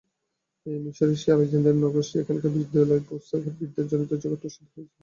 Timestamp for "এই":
0.65-0.77